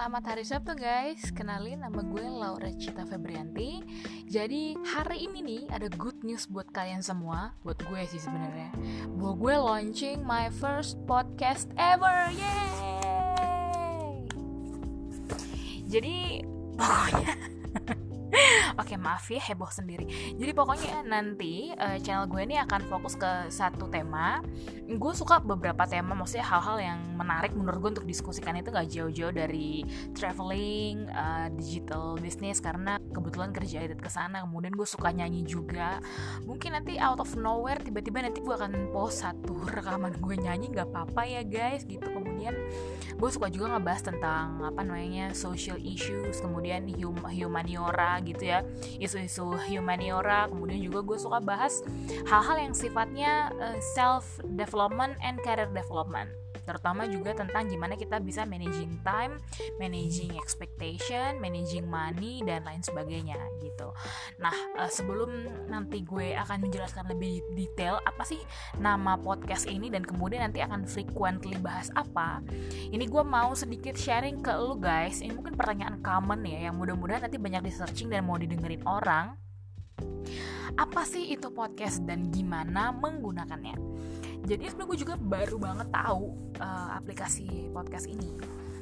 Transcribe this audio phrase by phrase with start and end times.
[0.00, 1.28] Selamat hari Sabtu guys.
[1.28, 3.84] Kenalin nama gue Laura Cita Febrianti.
[4.24, 7.52] Jadi hari ini nih ada good news buat kalian semua.
[7.60, 8.72] Buat gue sih sebenarnya.
[9.12, 12.32] Bahwa gue launching my first podcast ever.
[12.32, 14.24] Yeay!
[15.84, 16.48] Jadi
[16.80, 17.36] pokoknya
[18.78, 20.06] Oke maaf ya heboh sendiri.
[20.38, 24.38] Jadi pokoknya nanti uh, channel gue ini akan fokus ke satu tema.
[24.86, 29.34] Gue suka beberapa tema, maksudnya hal-hal yang menarik menurut gue untuk diskusikan itu gak jauh-jauh
[29.34, 34.46] dari traveling, uh, digital business karena kebetulan kerja edit ke sana.
[34.46, 35.98] Kemudian gue suka nyanyi juga.
[36.46, 40.90] Mungkin nanti out of nowhere tiba-tiba nanti gue akan post satu rekaman gue nyanyi nggak
[40.90, 42.06] apa-apa ya guys gitu.
[42.06, 42.54] Kemudian
[43.14, 48.64] gue suka juga ngebahas tentang apa namanya social issues, kemudian hum humaniora gitu ya.
[49.00, 51.80] Isu-isu humaniora kemudian juga gue suka bahas
[52.28, 56.30] hal-hal yang sifatnya uh, self development and career development
[56.62, 59.36] terutama juga tentang gimana kita bisa managing time,
[59.80, 63.92] managing expectation, managing money dan lain sebagainya gitu.
[64.38, 65.30] Nah, uh, sebelum
[65.68, 68.40] nanti gue akan menjelaskan lebih detail apa sih
[68.78, 72.40] nama podcast ini dan kemudian nanti akan frequently bahas apa,
[72.90, 75.20] ini gue mau sedikit sharing ke lu guys.
[75.20, 79.36] Ini mungkin pertanyaan common ya yang mudah-mudahan nanti banyak di searching dan mau didengerin orang.
[80.78, 83.76] Apa sih itu podcast dan gimana menggunakannya?
[84.50, 88.34] Jadi sebenarnya gue juga baru banget tahu uh, aplikasi podcast ini.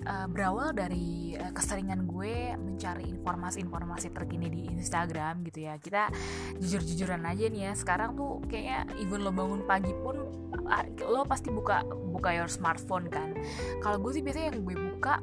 [0.00, 5.76] Uh, berawal dari uh, keseringan gue mencari informasi-informasi terkini di Instagram gitu ya.
[5.76, 6.08] Kita
[6.56, 10.16] jujur-jujuran aja nih ya sekarang tuh kayaknya even lo bangun pagi pun
[11.04, 13.36] lo pasti buka buka your smartphone kan.
[13.84, 15.20] Kalau gue sih biasanya yang gue buka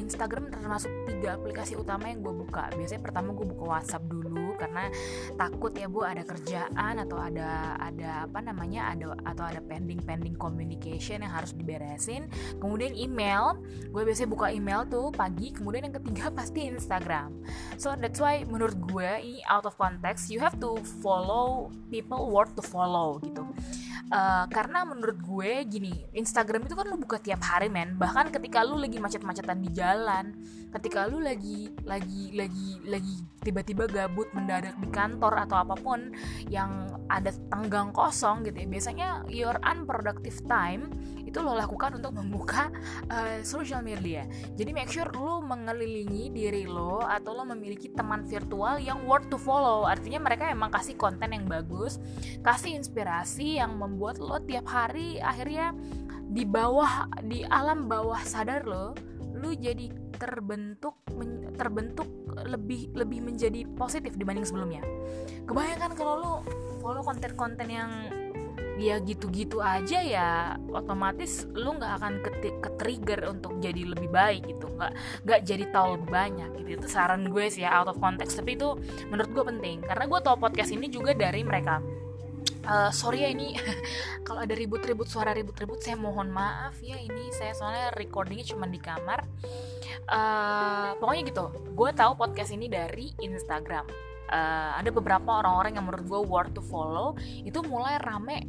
[0.00, 2.70] Instagram termasuk tiga aplikasi utama yang gue buka.
[2.72, 4.88] Biasanya pertama gue buka WhatsApp dulu karena
[5.34, 10.34] takut ya bu ada kerjaan atau ada ada apa namanya ada atau ada pending pending
[10.38, 12.30] communication yang harus diberesin.
[12.58, 13.58] Kemudian email
[13.90, 17.34] gue biasanya buka email tuh pagi kemudian yang ketiga pasti Instagram.
[17.76, 22.54] So that's why menurut gue ini out of context you have to follow people worth
[22.58, 23.44] to follow gitu.
[24.12, 27.96] Uh, karena menurut gue gini Instagram itu kan lu buka tiap hari men.
[27.96, 30.36] Bahkan ketika lu lagi macet-macetan di jalan
[30.74, 36.12] ketika lu lagi lagi lagi lagi tiba-tiba gabut mendadak di kantor atau apa pun
[36.52, 40.92] yang ada tenggang kosong gitu ya biasanya your unproductive time
[41.24, 42.68] itu lo lakukan untuk membuka
[43.08, 44.28] uh, social media.
[44.54, 49.40] Jadi make sure lo mengelilingi diri lo atau lo memiliki teman virtual yang worth to
[49.40, 49.88] follow.
[49.88, 51.96] Artinya mereka emang kasih konten yang bagus
[52.44, 55.72] kasih inspirasi yang membuat lo tiap hari akhirnya
[56.28, 58.92] di bawah di alam bawah sadar lo
[59.34, 60.96] lo jadi terbentuk
[61.60, 62.08] terbentuk
[62.48, 64.80] lebih lebih menjadi positif dibanding sebelumnya.
[65.44, 66.32] Kebayangkan kalau lo
[66.80, 67.90] follow konten-konten yang
[68.74, 72.12] ya gitu-gitu aja ya otomatis lu nggak akan
[72.58, 74.66] ke trigger untuk jadi lebih baik gitu.
[74.74, 74.92] Nggak
[75.28, 76.68] nggak jadi tahu lebih banyak gitu.
[76.80, 78.40] Itu saran gue sih ya out of context.
[78.40, 78.74] Tapi itu
[79.12, 79.76] menurut gue penting.
[79.84, 81.78] Karena gue tau podcast ini juga dari mereka
[82.66, 83.56] uh, sorry ya ini.
[84.26, 87.30] Kalau ada ribut-ribut suara ribut-ribut saya mohon maaf ya ini.
[87.32, 89.24] Saya soalnya recordingnya cuma di kamar.
[90.08, 91.44] Uh, pokoknya gitu.
[91.72, 93.88] Gue tahu podcast ini dari Instagram.
[94.24, 97.16] Uh, ada beberapa orang-orang yang menurut gue worth to follow.
[97.44, 98.48] Itu mulai rame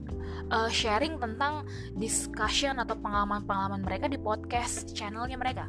[0.51, 5.67] uh, sharing tentang discussion atau pengalaman-pengalaman mereka di podcast channelnya mereka.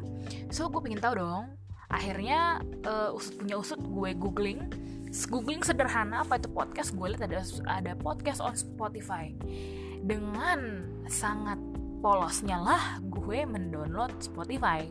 [0.51, 1.53] So gue pengen tahu dong.
[1.87, 4.67] Akhirnya uh, usut punya usut gue googling
[5.27, 9.31] googling sederhana apa itu podcast gue lihat ada ada podcast on Spotify.
[10.03, 11.59] Dengan sangat
[11.99, 14.85] polosnya lah gue mendownload Spotify.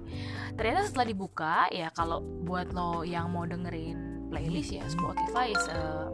[0.59, 6.10] Ternyata setelah dibuka ya kalau buat lo yang mau dengerin playlist ya Spotify is a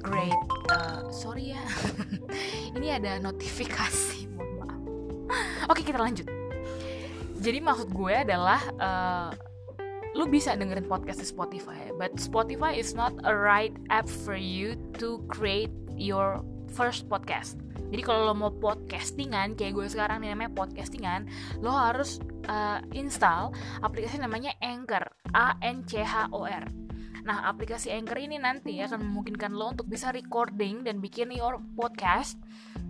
[0.00, 0.40] great
[0.72, 1.62] uh, sorry ya.
[2.76, 4.82] Ini ada notifikasi mohon maaf.
[5.68, 6.26] Oke kita lanjut.
[7.42, 9.51] Jadi maksud gue adalah uh,
[10.12, 14.76] lu bisa dengerin podcast di Spotify but Spotify is not a right app for you
[15.00, 17.56] to create your first podcast
[17.92, 21.28] jadi kalau lo mau podcastingan kayak gue sekarang nih namanya podcastingan
[21.60, 26.82] lo harus uh, install aplikasi namanya Anchor A N C H O R
[27.22, 32.34] Nah, aplikasi Anchor ini nanti akan memungkinkan lo untuk bisa recording dan bikin your podcast.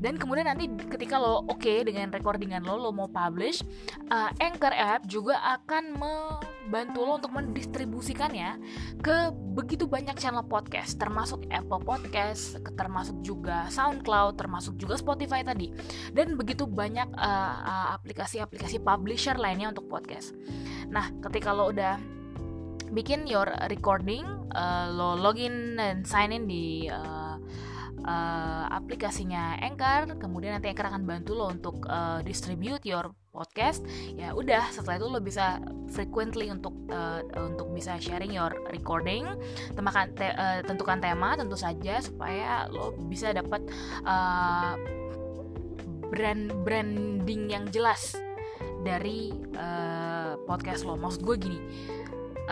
[0.03, 3.63] Dan kemudian nanti ketika lo oke okay dengan recordingan lo, lo mau publish,
[4.11, 8.59] uh, Anchor app juga akan membantu lo untuk mendistribusikannya
[8.99, 15.71] ke begitu banyak channel podcast, termasuk Apple Podcast, termasuk juga SoundCloud, termasuk juga Spotify tadi,
[16.11, 20.35] dan begitu banyak uh, uh, aplikasi-aplikasi publisher lainnya untuk podcast.
[20.91, 21.95] Nah, ketika lo udah
[22.91, 27.22] bikin your recording uh, lo login dan sign in di uh,
[28.05, 33.81] uh, aplikasinya Anchor kemudian nanti Anchor akan bantu lo untuk uh, distribute your podcast.
[34.13, 35.59] Ya udah setelah itu lo bisa
[35.89, 39.25] frequently untuk uh, untuk bisa sharing your recording
[39.73, 43.65] temakan te, uh, tentukan tema tentu saja supaya lo bisa dapat
[44.05, 44.77] uh,
[46.13, 48.15] brand branding yang jelas
[48.85, 50.99] dari uh, podcast lo.
[51.01, 51.61] Maksud gue gini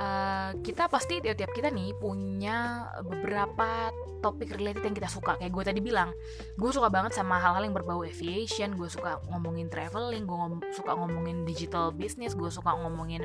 [0.01, 5.37] uh, kita pasti tiap-tiap kita nih punya beberapa topik related yang kita suka.
[5.41, 6.13] Kayak gue tadi bilang
[6.57, 10.93] gue suka banget sama hal-hal yang berbau aviation gue suka ngomongin traveling gue ngom suka
[10.97, 13.25] ngomongin digital business gue suka ngomongin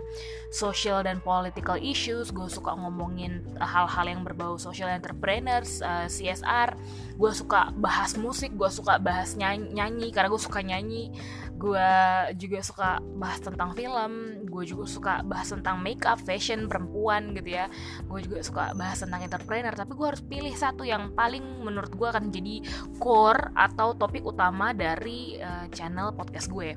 [0.51, 6.79] social dan political issues gue suka ngomongin hal-hal yang berbau social entrepreneurs uh, eh, CSR
[7.15, 11.11] gue suka bahas musik gue suka bahas nyanyi, nyanyi karena gue suka nyanyi
[11.55, 11.91] gue
[12.35, 17.71] juga suka bahas tentang film gue juga suka bahas tentang makeup fashion perempuan gitu ya.
[18.07, 22.07] Gue juga suka bahas tentang entrepreneur tapi gue harus pilih satu yang paling menurut gue
[22.07, 22.63] akan jadi
[22.99, 26.75] core atau topik utama dari uh, channel podcast gue.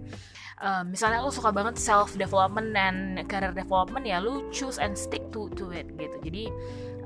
[0.59, 5.23] Uh, misalnya lo suka banget self development dan career development ya lo choose and stick
[5.31, 6.19] to to it gitu.
[6.23, 6.45] Jadi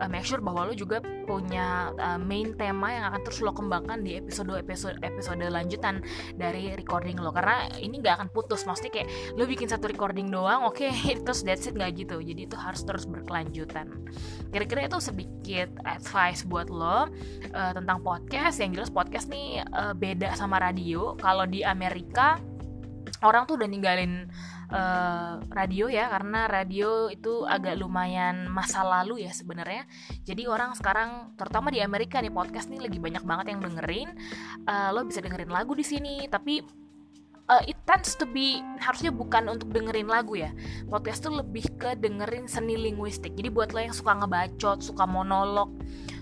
[0.02, 4.02] uh, make sure bahwa lo juga punya uh, main tema yang akan terus lo kembangkan
[4.02, 6.02] di episode episode episode lanjutan
[6.34, 7.30] dari recording lo.
[7.30, 9.08] Karena ini nggak akan putus maksudnya kayak
[9.38, 10.92] lo bikin satu recording doang oke okay,
[11.24, 12.18] terus that's it nggak gitu.
[12.18, 13.86] Jadi itu harus terus berkelanjutan.
[14.50, 17.06] Kira-kira itu sedikit advice buat lo
[17.54, 18.58] uh, tentang podcast.
[18.58, 21.14] Yang jelas podcast nih uh, beda sama radio.
[21.22, 22.42] Kalau di Amerika
[23.22, 24.28] orang tuh udah ninggalin
[24.72, 29.86] uh, radio ya karena radio itu agak lumayan masa lalu ya sebenarnya.
[30.26, 34.08] Jadi orang sekarang terutama di Amerika nih podcast nih lagi banyak banget yang dengerin
[34.66, 36.26] uh, lo bisa dengerin lagu di sini.
[36.26, 36.60] Tapi
[37.48, 40.50] uh, it tends to be harusnya bukan untuk dengerin lagu ya.
[40.88, 43.36] Podcast tuh lebih ke dengerin seni linguistik.
[43.36, 45.70] Jadi buat lo yang suka ngebacot suka monolog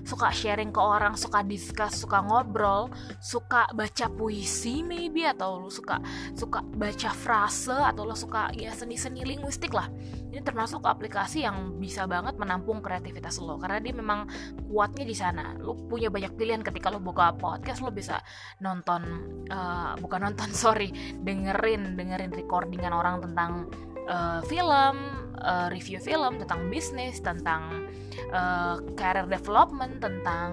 [0.04, 2.88] suka sharing ke orang suka discuss suka ngobrol
[3.20, 6.00] suka baca puisi maybe atau lu suka
[6.34, 9.88] suka baca frase atau lo suka ya seni-seni linguistik lah.
[10.30, 14.30] Ini termasuk aplikasi yang bisa banget menampung kreativitas lo karena dia memang
[14.70, 15.58] kuatnya di sana.
[15.58, 18.22] Lo punya banyak pilihan ketika lo buka podcast lo bisa
[18.62, 19.02] nonton
[19.50, 23.66] uh, bukan nonton sorry dengerin dengerin recordingan orang tentang
[24.06, 27.88] uh, film, uh, review film tentang bisnis, tentang
[28.32, 30.50] uh, career development, tentang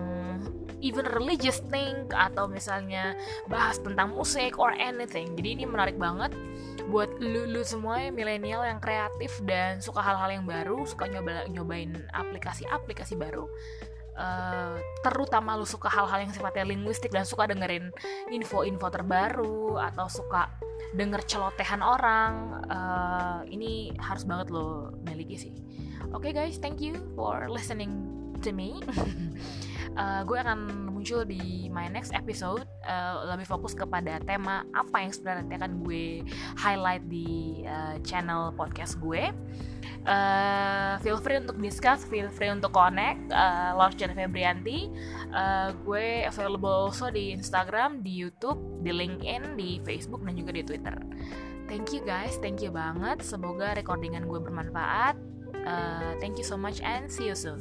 [0.81, 3.17] even religious thing atau misalnya
[3.49, 5.33] bahas tentang musik or anything.
[5.33, 6.33] Jadi ini menarik banget
[6.87, 13.19] buat lulu semua milenial yang kreatif dan suka hal-hal yang baru, suka nyoba nyobain aplikasi-aplikasi
[13.19, 13.49] baru.
[14.17, 17.93] Uh, terutama lu suka hal-hal yang sifatnya linguistik dan suka dengerin
[18.33, 20.49] info-info terbaru atau suka
[20.95, 25.53] denger celotehan orang uh, ini harus banget lo miliki sih.
[26.15, 27.91] Oke okay guys thank you for listening
[28.39, 28.79] to me
[29.97, 32.63] uh, gue akan muncul di my next episode.
[32.85, 36.23] Uh, lebih fokus kepada tema apa yang sebenarnya akan gue
[36.55, 39.33] highlight di uh, channel podcast gue.
[40.07, 44.87] Uh, feel free untuk discuss feel free untuk connect uh, Laushan Febrianti.
[45.33, 50.63] Uh, gue available also di Instagram di YouTube di LinkedIn di Facebook dan juga di
[50.63, 50.95] Twitter.
[51.67, 53.19] Thank you guys thank you banget.
[53.19, 55.19] Semoga recordingan gue bermanfaat.
[55.67, 57.59] Uh, thank you so much and see you soon